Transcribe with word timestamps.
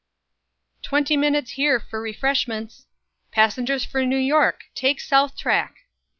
"Twenty 0.81 1.15
minutes 1.15 1.51
here 1.51 1.79
for 1.79 2.01
refreshments!" 2.01 2.87
"Passengers 3.31 3.85
for 3.85 4.03
New 4.03 4.17
York 4.17 4.63
take 4.73 4.99
south 4.99 5.37
track!" 5.37 5.75